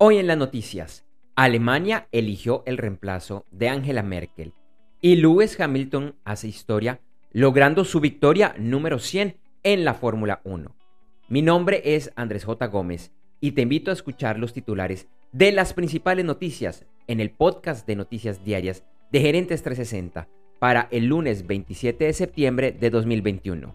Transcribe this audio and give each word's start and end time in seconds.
Hoy 0.00 0.18
en 0.18 0.28
las 0.28 0.38
noticias, 0.38 1.04
Alemania 1.34 2.06
eligió 2.12 2.62
el 2.66 2.78
reemplazo 2.78 3.46
de 3.50 3.68
Angela 3.68 4.04
Merkel 4.04 4.52
y 5.00 5.16
Lewis 5.16 5.58
Hamilton 5.58 6.14
hace 6.24 6.46
historia 6.46 7.00
logrando 7.32 7.84
su 7.84 7.98
victoria 7.98 8.54
número 8.60 9.00
100 9.00 9.34
en 9.64 9.84
la 9.84 9.94
Fórmula 9.94 10.40
1. 10.44 10.72
Mi 11.28 11.42
nombre 11.42 11.82
es 11.84 12.12
Andrés 12.14 12.44
J. 12.44 12.64
Gómez 12.68 13.10
y 13.40 13.52
te 13.52 13.62
invito 13.62 13.90
a 13.90 13.94
escuchar 13.94 14.38
los 14.38 14.52
titulares 14.52 15.08
de 15.32 15.50
las 15.50 15.72
principales 15.72 16.24
noticias 16.24 16.86
en 17.08 17.18
el 17.18 17.30
podcast 17.30 17.84
de 17.84 17.96
noticias 17.96 18.44
diarias 18.44 18.84
de 19.10 19.20
Gerentes 19.20 19.64
360 19.64 20.28
para 20.60 20.86
el 20.92 21.06
lunes 21.06 21.44
27 21.44 22.04
de 22.04 22.12
septiembre 22.12 22.70
de 22.70 22.90
2021. 22.90 23.74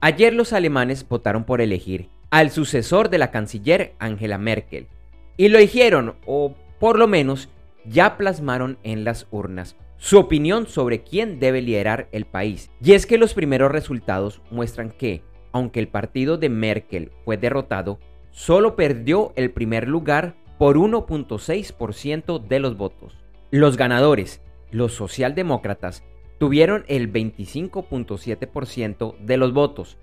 Ayer 0.00 0.32
los 0.32 0.54
alemanes 0.54 1.06
votaron 1.06 1.44
por 1.44 1.60
elegir 1.60 2.08
al 2.32 2.50
sucesor 2.50 3.10
de 3.10 3.18
la 3.18 3.30
canciller 3.30 3.94
Angela 3.98 4.38
Merkel. 4.38 4.88
Y 5.36 5.48
lo 5.48 5.58
dijeron, 5.58 6.14
o 6.24 6.54
por 6.80 6.98
lo 6.98 7.06
menos 7.06 7.50
ya 7.84 8.16
plasmaron 8.16 8.78
en 8.82 9.04
las 9.04 9.26
urnas 9.30 9.76
su 9.98 10.18
opinión 10.18 10.66
sobre 10.66 11.02
quién 11.02 11.38
debe 11.38 11.60
liderar 11.60 12.08
el 12.10 12.24
país. 12.24 12.70
Y 12.82 12.92
es 12.92 13.04
que 13.04 13.18
los 13.18 13.34
primeros 13.34 13.70
resultados 13.70 14.40
muestran 14.50 14.92
que, 14.92 15.22
aunque 15.52 15.78
el 15.78 15.88
partido 15.88 16.38
de 16.38 16.48
Merkel 16.48 17.12
fue 17.26 17.36
derrotado, 17.36 17.98
solo 18.30 18.76
perdió 18.76 19.34
el 19.36 19.50
primer 19.50 19.86
lugar 19.86 20.34
por 20.58 20.78
1.6% 20.78 22.48
de 22.48 22.60
los 22.60 22.78
votos. 22.78 23.18
Los 23.50 23.76
ganadores, 23.76 24.40
los 24.70 24.94
socialdemócratas, 24.94 26.02
tuvieron 26.38 26.86
el 26.88 27.12
25.7% 27.12 29.18
de 29.18 29.36
los 29.36 29.52
votos, 29.52 29.98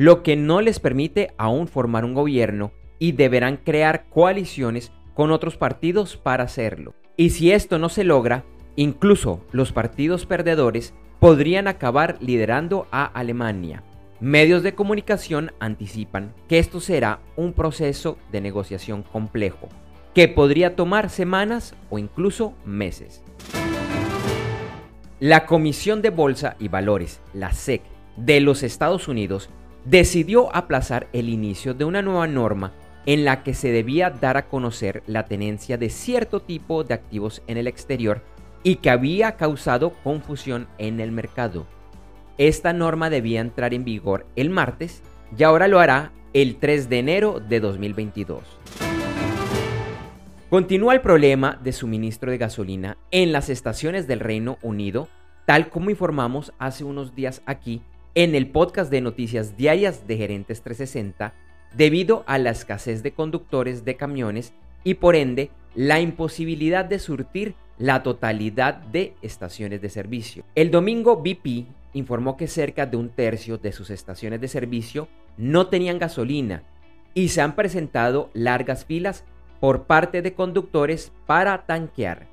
lo 0.00 0.22
que 0.22 0.34
no 0.34 0.62
les 0.62 0.80
permite 0.80 1.34
aún 1.36 1.68
formar 1.68 2.06
un 2.06 2.14
gobierno 2.14 2.72
y 2.98 3.12
deberán 3.12 3.58
crear 3.58 4.06
coaliciones 4.08 4.92
con 5.12 5.30
otros 5.30 5.58
partidos 5.58 6.16
para 6.16 6.44
hacerlo. 6.44 6.94
Y 7.18 7.30
si 7.30 7.52
esto 7.52 7.78
no 7.78 7.90
se 7.90 8.02
logra, 8.02 8.46
incluso 8.76 9.44
los 9.52 9.72
partidos 9.72 10.24
perdedores 10.24 10.94
podrían 11.18 11.68
acabar 11.68 12.16
liderando 12.18 12.86
a 12.90 13.04
Alemania. 13.04 13.82
Medios 14.20 14.62
de 14.62 14.74
comunicación 14.74 15.52
anticipan 15.60 16.32
que 16.48 16.58
esto 16.58 16.80
será 16.80 17.20
un 17.36 17.52
proceso 17.52 18.16
de 18.32 18.40
negociación 18.40 19.02
complejo, 19.02 19.68
que 20.14 20.28
podría 20.28 20.76
tomar 20.76 21.10
semanas 21.10 21.74
o 21.90 21.98
incluso 21.98 22.54
meses. 22.64 23.22
La 25.18 25.44
Comisión 25.44 26.00
de 26.00 26.08
Bolsa 26.08 26.56
y 26.58 26.68
Valores, 26.68 27.20
la 27.34 27.52
SEC, 27.52 27.82
de 28.16 28.40
los 28.40 28.62
Estados 28.62 29.06
Unidos 29.06 29.50
decidió 29.84 30.54
aplazar 30.54 31.08
el 31.12 31.28
inicio 31.28 31.74
de 31.74 31.84
una 31.84 32.02
nueva 32.02 32.26
norma 32.26 32.72
en 33.06 33.24
la 33.24 33.42
que 33.42 33.54
se 33.54 33.72
debía 33.72 34.10
dar 34.10 34.36
a 34.36 34.48
conocer 34.48 35.02
la 35.06 35.24
tenencia 35.24 35.78
de 35.78 35.88
cierto 35.88 36.40
tipo 36.40 36.84
de 36.84 36.94
activos 36.94 37.42
en 37.46 37.56
el 37.56 37.66
exterior 37.66 38.22
y 38.62 38.76
que 38.76 38.90
había 38.90 39.36
causado 39.36 39.90
confusión 40.04 40.68
en 40.78 41.00
el 41.00 41.12
mercado. 41.12 41.66
Esta 42.36 42.72
norma 42.72 43.10
debía 43.10 43.40
entrar 43.40 43.72
en 43.74 43.84
vigor 43.84 44.26
el 44.36 44.50
martes 44.50 45.02
y 45.36 45.42
ahora 45.44 45.66
lo 45.68 45.80
hará 45.80 46.12
el 46.32 46.56
3 46.56 46.88
de 46.88 46.98
enero 46.98 47.40
de 47.40 47.60
2022. 47.60 48.42
Continúa 50.50 50.94
el 50.94 51.00
problema 51.00 51.58
de 51.62 51.72
suministro 51.72 52.30
de 52.30 52.38
gasolina 52.38 52.96
en 53.10 53.32
las 53.32 53.48
estaciones 53.48 54.06
del 54.08 54.20
Reino 54.20 54.58
Unido, 54.62 55.08
tal 55.46 55.70
como 55.70 55.90
informamos 55.90 56.52
hace 56.58 56.84
unos 56.84 57.14
días 57.14 57.40
aquí 57.46 57.82
en 58.14 58.34
el 58.34 58.48
podcast 58.48 58.90
de 58.90 59.00
noticias 59.00 59.56
diarias 59.56 60.06
de 60.06 60.16
Gerentes 60.16 60.62
360 60.62 61.32
debido 61.76 62.24
a 62.26 62.38
la 62.38 62.50
escasez 62.50 63.02
de 63.02 63.12
conductores 63.12 63.84
de 63.84 63.96
camiones 63.96 64.52
y 64.82 64.94
por 64.94 65.14
ende 65.14 65.50
la 65.76 66.00
imposibilidad 66.00 66.84
de 66.84 66.98
surtir 66.98 67.54
la 67.78 68.02
totalidad 68.02 68.74
de 68.74 69.14
estaciones 69.22 69.80
de 69.80 69.88
servicio. 69.88 70.44
El 70.56 70.70
domingo 70.72 71.22
BP 71.22 71.66
informó 71.92 72.36
que 72.36 72.48
cerca 72.48 72.86
de 72.86 72.96
un 72.96 73.10
tercio 73.10 73.58
de 73.58 73.72
sus 73.72 73.90
estaciones 73.90 74.40
de 74.40 74.48
servicio 74.48 75.08
no 75.36 75.68
tenían 75.68 75.98
gasolina 75.98 76.64
y 77.14 77.28
se 77.28 77.40
han 77.40 77.54
presentado 77.54 78.30
largas 78.34 78.84
filas 78.84 79.24
por 79.60 79.84
parte 79.84 80.20
de 80.22 80.34
conductores 80.34 81.12
para 81.26 81.64
tanquear. 81.66 82.26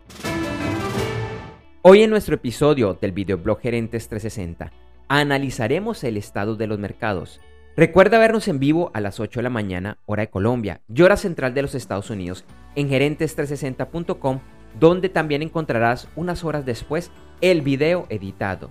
Hoy 1.84 2.02
en 2.02 2.10
nuestro 2.10 2.36
episodio 2.36 2.98
del 3.00 3.12
videoblog 3.12 3.60
Gerentes 3.60 4.10
360 4.10 4.87
analizaremos 5.08 6.04
el 6.04 6.18
estado 6.18 6.56
de 6.56 6.68
los 6.68 6.80
mercados. 6.80 7.40
Recuerda 7.76 8.18
vernos 8.18 8.48
en 8.48 8.60
vivo 8.60 8.92
a 8.94 9.02
las 9.02 9.20
8 9.20 9.40
de 9.40 9.44
la 9.44 9.50
mañana, 9.50 10.00
hora 10.06 10.22
de 10.22 10.30
Colombia, 10.30 10.82
y 10.94 11.02
hora 11.04 11.16
central 11.16 11.54
de 11.54 11.62
los 11.62 11.76
Estados 11.76 12.10
Unidos, 12.10 12.44
en 12.76 12.90
gerentes360.com, 12.90 14.40
donde 14.80 15.10
también 15.10 15.42
encontrarás 15.42 16.08
unas 16.16 16.44
horas 16.44 16.66
después 16.66 17.12
el 17.42 17.62
video 17.62 18.08
editado. 18.10 18.70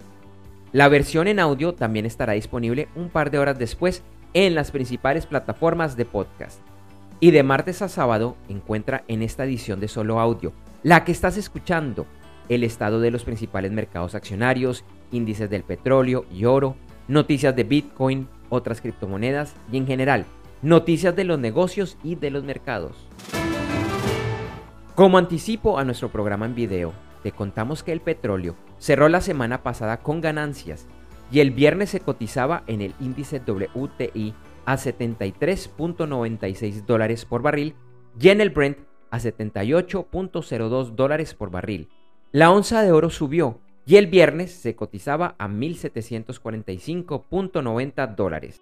La 0.72 0.88
versión 0.88 1.28
en 1.28 1.38
audio 1.38 1.74
también 1.74 2.04
estará 2.04 2.32
disponible 2.32 2.88
un 2.96 3.08
par 3.08 3.30
de 3.30 3.38
horas 3.38 3.58
después 3.58 4.02
en 4.34 4.54
las 4.54 4.72
principales 4.72 5.24
plataformas 5.24 5.96
de 5.96 6.04
podcast. 6.04 6.60
Y 7.20 7.30
de 7.30 7.42
martes 7.42 7.80
a 7.80 7.88
sábado 7.88 8.36
encuentra 8.48 9.04
en 9.08 9.22
esta 9.22 9.44
edición 9.44 9.80
de 9.80 9.88
solo 9.88 10.20
audio, 10.20 10.52
la 10.82 11.04
que 11.04 11.12
estás 11.12 11.36
escuchando, 11.36 12.06
el 12.48 12.62
estado 12.62 13.00
de 13.00 13.10
los 13.10 13.24
principales 13.24 13.72
mercados 13.72 14.14
accionarios, 14.14 14.84
índices 15.10 15.50
del 15.50 15.62
petróleo 15.62 16.24
y 16.32 16.44
oro, 16.44 16.76
noticias 17.08 17.54
de 17.54 17.64
Bitcoin, 17.64 18.28
otras 18.48 18.80
criptomonedas 18.80 19.54
y 19.70 19.76
en 19.76 19.86
general, 19.86 20.24
noticias 20.62 21.14
de 21.16 21.24
los 21.24 21.38
negocios 21.38 21.98
y 22.02 22.16
de 22.16 22.30
los 22.30 22.44
mercados. 22.44 22.96
Como 24.94 25.18
anticipo 25.18 25.78
a 25.78 25.84
nuestro 25.84 26.08
programa 26.08 26.46
en 26.46 26.54
video, 26.54 26.92
te 27.22 27.32
contamos 27.32 27.82
que 27.82 27.92
el 27.92 28.00
petróleo 28.00 28.56
cerró 28.78 29.08
la 29.08 29.20
semana 29.20 29.62
pasada 29.62 29.98
con 29.98 30.20
ganancias 30.20 30.86
y 31.30 31.40
el 31.40 31.50
viernes 31.50 31.90
se 31.90 32.00
cotizaba 32.00 32.62
en 32.66 32.80
el 32.80 32.94
índice 33.00 33.42
WTI 33.46 34.34
a 34.64 34.76
73.96 34.76 36.86
dólares 36.86 37.24
por 37.24 37.42
barril 37.42 37.74
y 38.18 38.28
en 38.28 38.40
el 38.40 38.50
Brent 38.50 38.78
a 39.10 39.18
78.02 39.18 40.94
dólares 40.94 41.34
por 41.34 41.50
barril. 41.50 41.88
La 42.32 42.50
onza 42.50 42.82
de 42.82 42.90
oro 42.92 43.10
subió 43.10 43.60
y 43.86 43.96
el 43.96 44.08
viernes 44.08 44.52
se 44.52 44.74
cotizaba 44.74 45.36
a 45.38 45.48
1.745.90 45.48 48.16
dólares. 48.16 48.60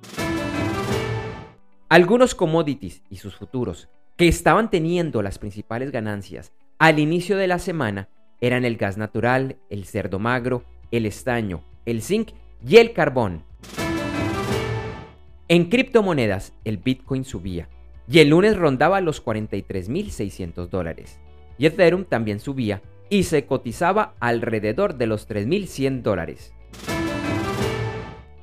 Algunos 1.89 2.35
commodities 2.35 3.03
y 3.09 3.17
sus 3.17 3.35
futuros 3.35 3.89
que 4.17 4.29
estaban 4.29 4.69
teniendo 4.71 5.23
las 5.23 5.39
principales 5.39 5.91
ganancias 5.91 6.53
al 6.79 6.99
inicio 6.99 7.39
de 7.39 7.47
la 7.47 7.59
semana 7.59 8.11
eran 8.41 8.67
el 8.67 8.77
gas 8.77 8.99
natural, 8.99 9.57
el 9.71 9.87
cerdo 9.87 10.19
magro, 10.19 10.65
el 10.91 11.07
estaño, 11.07 11.65
el 11.87 12.03
zinc 12.03 12.33
y 12.67 12.77
el 12.77 12.93
carbón. 12.93 13.45
En 15.49 15.71
criptomonedas, 15.71 16.53
el 16.65 16.77
Bitcoin 16.79 17.25
subía 17.25 17.69
y 18.07 18.19
el 18.19 18.29
lunes 18.29 18.55
rondaba 18.57 19.01
los 19.01 19.25
43.600 19.25 20.69
dólares. 20.69 21.19
Y 21.57 21.65
Ethereum 21.67 22.05
también 22.05 22.41
subía 22.41 22.83
y 23.09 23.25
se 23.25 23.47
cotizaba 23.47 24.15
alrededor 24.21 24.97
de 24.97 25.07
los 25.07 25.29
3.100 25.29 26.03
dólares. 26.03 26.53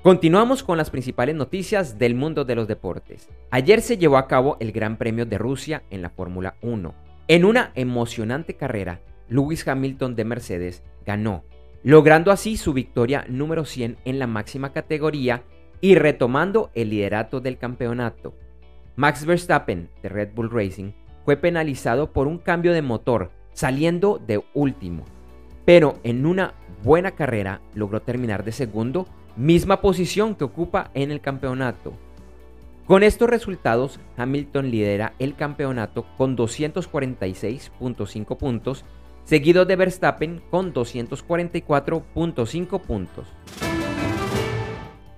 Continuamos 0.03 0.63
con 0.63 0.77
las 0.77 0.89
principales 0.89 1.35
noticias 1.35 1.99
del 1.99 2.15
mundo 2.15 2.43
de 2.43 2.55
los 2.55 2.67
deportes. 2.67 3.29
Ayer 3.51 3.81
se 3.81 3.97
llevó 3.97 4.17
a 4.17 4.27
cabo 4.27 4.57
el 4.59 4.71
Gran 4.71 4.97
Premio 4.97 5.27
de 5.27 5.37
Rusia 5.37 5.83
en 5.91 6.01
la 6.01 6.09
Fórmula 6.09 6.55
1. 6.61 6.95
En 7.27 7.45
una 7.45 7.71
emocionante 7.75 8.55
carrera, 8.55 9.01
Lewis 9.29 9.67
Hamilton 9.67 10.15
de 10.15 10.25
Mercedes 10.25 10.83
ganó, 11.05 11.43
logrando 11.83 12.31
así 12.31 12.57
su 12.57 12.73
victoria 12.73 13.25
número 13.29 13.63
100 13.63 13.97
en 14.03 14.17
la 14.17 14.25
máxima 14.25 14.73
categoría 14.73 15.43
y 15.81 15.95
retomando 15.95 16.71
el 16.73 16.89
liderato 16.89 17.39
del 17.39 17.57
campeonato. 17.57 18.33
Max 18.95 19.25
Verstappen 19.25 19.89
de 20.01 20.09
Red 20.09 20.29
Bull 20.33 20.49
Racing 20.49 20.93
fue 21.25 21.37
penalizado 21.37 22.11
por 22.11 22.27
un 22.27 22.39
cambio 22.39 22.73
de 22.73 22.81
motor 22.81 23.31
saliendo 23.53 24.19
de 24.25 24.43
último, 24.53 25.03
pero 25.65 25.99
en 26.03 26.25
una 26.25 26.53
buena 26.83 27.11
carrera 27.11 27.61
logró 27.73 28.01
terminar 28.01 28.43
de 28.43 28.51
segundo, 28.51 29.07
misma 29.35 29.81
posición 29.81 30.35
que 30.35 30.43
ocupa 30.43 30.91
en 30.93 31.11
el 31.11 31.21
campeonato. 31.21 31.93
Con 32.85 33.03
estos 33.03 33.29
resultados, 33.29 33.99
Hamilton 34.17 34.71
lidera 34.71 35.13
el 35.19 35.35
campeonato 35.35 36.05
con 36.17 36.35
246.5 36.35 38.37
puntos, 38.37 38.83
seguido 39.23 39.65
de 39.65 39.75
Verstappen 39.75 40.41
con 40.49 40.73
244.5 40.73 42.81
puntos. 42.81 43.27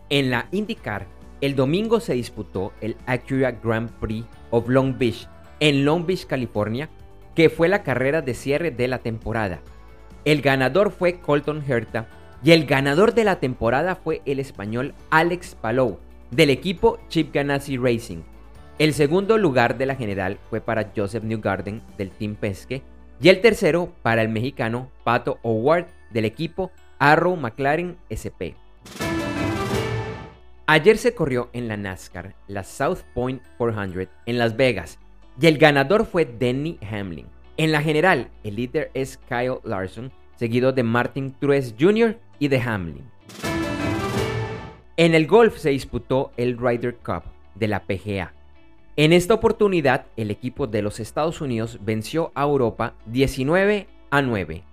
En 0.09 0.29
la 0.29 0.47
IndyCar, 0.51 1.07
el 1.41 1.55
domingo 1.55 1.99
se 1.99 2.13
disputó 2.13 2.73
el 2.79 2.95
Acura 3.05 3.51
Grand 3.51 3.89
Prix 3.89 4.25
of 4.51 4.69
Long 4.69 4.97
Beach 4.97 5.27
en 5.59 5.85
Long 5.85 6.05
Beach, 6.05 6.25
California, 6.25 6.89
que 7.35 7.49
fue 7.49 7.67
la 7.67 7.83
carrera 7.83 8.21
de 8.21 8.33
cierre 8.33 8.71
de 8.71 8.87
la 8.87 8.99
temporada. 8.99 9.61
El 10.25 10.41
ganador 10.41 10.91
fue 10.91 11.19
Colton 11.19 11.63
Herta 11.67 12.07
y 12.43 12.51
el 12.51 12.65
ganador 12.65 13.13
de 13.13 13.23
la 13.23 13.39
temporada 13.39 13.95
fue 13.95 14.21
el 14.25 14.39
español 14.39 14.93
Alex 15.09 15.55
Palou 15.55 15.99
del 16.31 16.49
equipo 16.49 16.99
Chip 17.09 17.33
Ganassi 17.33 17.77
Racing. 17.77 18.23
El 18.79 18.93
segundo 18.93 19.37
lugar 19.37 19.77
de 19.77 19.85
la 19.85 19.95
general 19.95 20.39
fue 20.49 20.59
para 20.59 20.91
Joseph 20.95 21.23
Newgarden 21.23 21.81
del 21.97 22.09
Team 22.09 22.35
Pesque 22.35 22.81
y 23.21 23.29
el 23.29 23.39
tercero 23.39 23.93
para 24.01 24.21
el 24.21 24.29
mexicano 24.29 24.89
Pato 25.03 25.39
Howard 25.43 25.87
del 26.11 26.25
equipo 26.25 26.71
Arrow 26.99 27.35
McLaren 27.35 27.97
SP. 28.09 28.55
Ayer 30.65 30.97
se 30.97 31.13
corrió 31.13 31.49
en 31.53 31.67
la 31.67 31.77
NASCAR 31.77 32.35
la 32.47 32.63
South 32.63 32.99
Point 33.13 33.41
400 33.57 34.07
en 34.25 34.37
Las 34.37 34.55
Vegas 34.55 34.97
y 35.39 35.47
el 35.47 35.57
ganador 35.57 36.05
fue 36.05 36.25
Denny 36.25 36.77
Hamlin. 36.89 37.27
En 37.57 37.71
la 37.71 37.81
general, 37.81 38.29
el 38.43 38.55
líder 38.55 38.91
es 38.93 39.17
Kyle 39.29 39.59
Larson, 39.63 40.11
seguido 40.35 40.71
de 40.71 40.83
Martin 40.83 41.33
Truex 41.39 41.75
Jr. 41.79 42.17
y 42.39 42.47
de 42.47 42.59
Hamlin. 42.59 43.03
En 44.97 45.15
el 45.15 45.27
golf 45.27 45.57
se 45.57 45.71
disputó 45.71 46.31
el 46.37 46.57
Ryder 46.57 46.95
Cup 46.97 47.23
de 47.55 47.67
la 47.67 47.83
PGA. 47.83 48.33
En 48.95 49.11
esta 49.11 49.33
oportunidad, 49.33 50.05
el 50.17 50.29
equipo 50.29 50.67
de 50.67 50.83
los 50.83 50.99
Estados 50.99 51.41
Unidos 51.41 51.79
venció 51.81 52.31
a 52.35 52.43
Europa 52.43 52.93
19 53.07 53.87
a 54.11 54.21
9. 54.21 54.63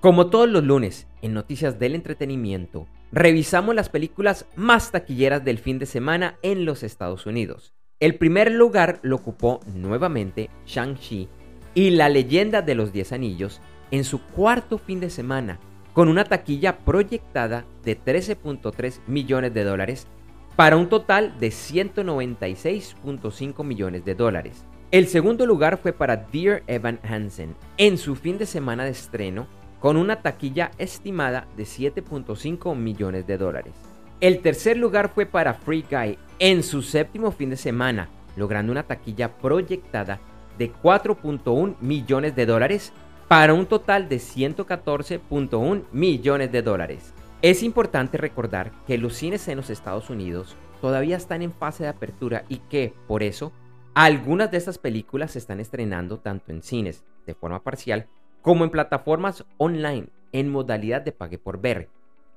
Como 0.00 0.28
todos 0.28 0.48
los 0.48 0.62
lunes, 0.62 1.08
en 1.20 1.34
Noticias 1.34 1.78
del 1.78 1.94
Entretenimiento, 1.94 2.86
revisamos 3.10 3.74
las 3.74 3.88
películas 3.88 4.46
más 4.54 4.92
taquilleras 4.92 5.44
del 5.44 5.58
fin 5.58 5.78
de 5.78 5.86
semana 5.86 6.38
en 6.42 6.64
los 6.64 6.82
Estados 6.82 7.26
Unidos. 7.26 7.74
El 8.02 8.16
primer 8.16 8.50
lugar 8.50 8.98
lo 9.02 9.14
ocupó 9.14 9.60
nuevamente 9.76 10.50
Shang-Chi 10.66 11.28
y 11.72 11.90
La 11.90 12.08
leyenda 12.08 12.60
de 12.60 12.74
los 12.74 12.92
Diez 12.92 13.12
Anillos 13.12 13.60
en 13.92 14.02
su 14.02 14.20
cuarto 14.20 14.78
fin 14.78 14.98
de 14.98 15.08
semana, 15.08 15.60
con 15.92 16.08
una 16.08 16.24
taquilla 16.24 16.78
proyectada 16.78 17.64
de 17.84 17.96
13.3 17.96 18.98
millones 19.06 19.54
de 19.54 19.62
dólares 19.62 20.08
para 20.56 20.76
un 20.76 20.88
total 20.88 21.38
de 21.38 21.50
196.5 21.50 23.64
millones 23.64 24.04
de 24.04 24.16
dólares. 24.16 24.64
El 24.90 25.06
segundo 25.06 25.46
lugar 25.46 25.78
fue 25.78 25.92
para 25.92 26.16
Dear 26.16 26.64
Evan 26.66 26.98
Hansen 27.04 27.54
en 27.76 27.98
su 27.98 28.16
fin 28.16 28.36
de 28.36 28.46
semana 28.46 28.82
de 28.82 28.90
estreno 28.90 29.46
con 29.78 29.96
una 29.96 30.22
taquilla 30.22 30.72
estimada 30.76 31.46
de 31.56 31.62
7.5 31.62 32.74
millones 32.74 33.28
de 33.28 33.38
dólares. 33.38 33.74
El 34.20 34.40
tercer 34.40 34.76
lugar 34.76 35.12
fue 35.14 35.26
para 35.26 35.54
Free 35.54 35.84
Guy 35.88 36.18
en 36.42 36.64
su 36.64 36.82
séptimo 36.82 37.30
fin 37.30 37.50
de 37.50 37.56
semana, 37.56 38.08
logrando 38.34 38.72
una 38.72 38.82
taquilla 38.82 39.36
proyectada 39.36 40.18
de 40.58 40.72
4.1 40.72 41.76
millones 41.80 42.34
de 42.34 42.46
dólares 42.46 42.92
para 43.28 43.54
un 43.54 43.66
total 43.66 44.08
de 44.08 44.16
114.1 44.16 45.84
millones 45.92 46.50
de 46.50 46.62
dólares. 46.62 47.14
Es 47.42 47.62
importante 47.62 48.18
recordar 48.18 48.72
que 48.88 48.98
los 48.98 49.14
cines 49.14 49.46
en 49.46 49.58
los 49.58 49.70
Estados 49.70 50.10
Unidos 50.10 50.56
todavía 50.80 51.16
están 51.16 51.42
en 51.42 51.52
fase 51.52 51.84
de 51.84 51.90
apertura 51.90 52.44
y 52.48 52.56
que, 52.56 52.92
por 53.06 53.22
eso, 53.22 53.52
algunas 53.94 54.50
de 54.50 54.56
estas 54.56 54.78
películas 54.78 55.30
se 55.30 55.38
están 55.38 55.60
estrenando 55.60 56.18
tanto 56.18 56.50
en 56.50 56.64
cines 56.64 57.04
de 57.24 57.34
forma 57.34 57.62
parcial 57.62 58.08
como 58.40 58.64
en 58.64 58.70
plataformas 58.70 59.44
online 59.58 60.08
en 60.32 60.50
modalidad 60.50 61.02
de 61.02 61.12
pague 61.12 61.38
por 61.38 61.60
ver. 61.60 61.88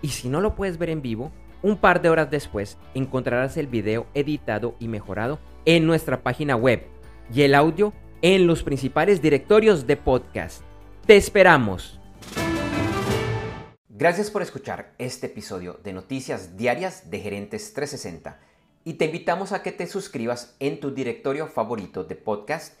Y 0.00 0.08
si 0.08 0.30
no 0.30 0.40
lo 0.40 0.54
puedes 0.54 0.78
ver 0.78 0.88
en 0.88 1.02
vivo, 1.02 1.30
un 1.60 1.76
par 1.76 2.00
de 2.00 2.08
horas 2.08 2.30
después 2.30 2.78
encontrarás 2.94 3.58
el 3.58 3.66
video 3.66 4.06
editado 4.14 4.74
y 4.78 4.88
mejorado 4.88 5.38
en 5.66 5.84
nuestra 5.84 6.22
página 6.22 6.56
web 6.56 6.86
y 7.30 7.42
el 7.42 7.54
audio 7.54 7.92
en 8.22 8.46
los 8.46 8.62
principales 8.62 9.20
directorios 9.20 9.86
de 9.86 9.98
podcast. 9.98 10.62
Te 11.04 11.18
esperamos. 11.18 12.00
Gracias 13.90 14.30
por 14.30 14.40
escuchar 14.40 14.94
este 14.96 15.26
episodio 15.26 15.78
de 15.84 15.92
Noticias 15.92 16.56
Diarias 16.56 17.10
de 17.10 17.20
Gerentes 17.20 17.74
360 17.74 18.40
y 18.82 18.94
te 18.94 19.04
invitamos 19.04 19.52
a 19.52 19.62
que 19.62 19.72
te 19.72 19.86
suscribas 19.86 20.56
en 20.58 20.80
tu 20.80 20.94
directorio 20.94 21.48
favorito 21.48 22.02
de 22.04 22.14
podcast 22.14 22.80